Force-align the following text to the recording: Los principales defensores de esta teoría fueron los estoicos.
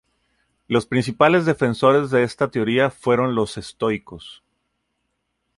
Los 0.67 0.87
principales 0.87 1.45
defensores 1.45 2.09
de 2.09 2.23
esta 2.23 2.49
teoría 2.49 2.89
fueron 2.89 3.35
los 3.35 3.59
estoicos. 3.59 4.41